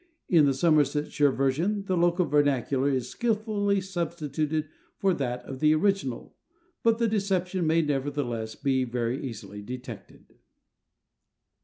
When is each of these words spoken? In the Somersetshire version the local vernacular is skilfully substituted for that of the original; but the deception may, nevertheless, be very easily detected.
In 0.27 0.47
the 0.47 0.53
Somersetshire 0.55 1.31
version 1.31 1.85
the 1.85 1.95
local 1.95 2.25
vernacular 2.25 2.89
is 2.89 3.07
skilfully 3.11 3.79
substituted 3.81 4.67
for 4.97 5.13
that 5.13 5.45
of 5.45 5.59
the 5.59 5.75
original; 5.75 6.35
but 6.81 6.97
the 6.97 7.07
deception 7.07 7.67
may, 7.67 7.83
nevertheless, 7.83 8.55
be 8.55 8.83
very 8.83 9.23
easily 9.23 9.61
detected. 9.61 10.39